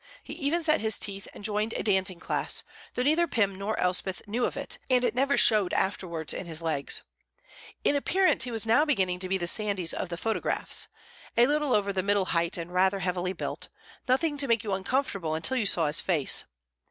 [0.23, 2.63] He even set his teeth and joined a dancing class;
[2.95, 6.59] though neither Pym nor Elspeth knew of it, and it never showed afterwards in his
[6.59, 7.03] legs.
[7.83, 10.87] In appearance he was now beginning to be the Sandys of the photographs:
[11.37, 13.69] a little over the middle height and rather heavily built;
[14.07, 16.45] nothing to make you uncomfortable until you saw his face.